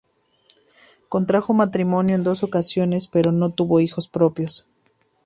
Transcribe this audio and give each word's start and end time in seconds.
Contrajo 1.09 1.53
matrimonio 1.53 2.15
en 2.15 2.23
dos 2.23 2.41
ocasiones, 2.41 3.07
pero 3.07 3.31
no 3.31 3.51
tuvo 3.51 3.79
hijos 3.81 4.09
propios. 4.09 4.65